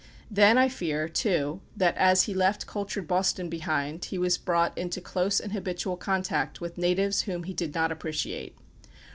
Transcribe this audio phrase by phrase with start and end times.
[0.31, 4.99] Then I fear, too, that as he left cultured Boston behind, he was brought into
[4.99, 8.57] close and habitual contact with natives whom he did not appreciate.